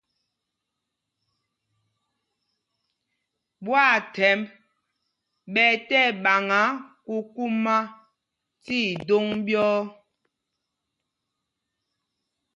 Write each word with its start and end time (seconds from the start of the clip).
Ɓwâthɛmb 3.65 4.45
ɓɛ 5.53 5.65
tí 5.87 5.95
ɛɓaŋǎ 6.07 6.61
kūkūmā 7.05 7.75
tí 8.65 8.75
idōŋ 8.93 9.25
ɓyɔ̄ɔ̄. 9.45 9.81